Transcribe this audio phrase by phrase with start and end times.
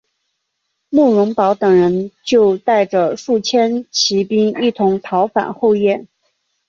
[0.89, 6.07] 慕容宝等人就带着数千骑兵一同逃返后燕。